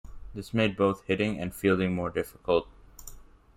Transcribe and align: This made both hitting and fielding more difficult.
This 0.33 0.51
made 0.51 0.75
both 0.75 1.03
hitting 1.03 1.37
and 1.39 1.53
fielding 1.53 1.93
more 1.93 2.09
difficult. 2.09 2.67